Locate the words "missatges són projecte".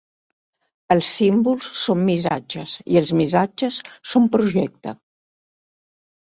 3.21-4.99